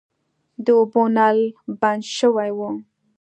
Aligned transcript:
د 0.65 0.67
اوبو 0.79 1.03
نل 1.15 1.37
بند 1.79 2.03
شوی 2.17 2.49
و. 2.57 2.59